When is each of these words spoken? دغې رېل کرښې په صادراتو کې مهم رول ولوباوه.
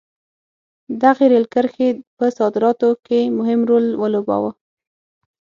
دغې 1.01 1.25
رېل 1.31 1.45
کرښې 1.53 1.89
په 2.17 2.25
صادراتو 2.37 2.89
کې 3.05 3.19
مهم 3.37 3.59
رول 3.69 3.85
ولوباوه. 4.01 4.51